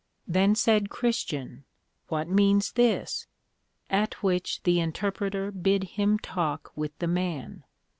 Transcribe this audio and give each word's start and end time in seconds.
Then 0.27 0.55
said 0.55 0.89
Christian, 0.89 1.63
What 2.07 2.27
means 2.27 2.71
this? 2.71 3.27
At 3.87 4.15
which 4.23 4.63
the 4.63 4.79
Interpreter 4.79 5.51
bid 5.51 5.83
him 5.89 6.17
talk 6.17 6.71
with 6.75 6.97
the 6.97 7.05
Man. 7.05 7.63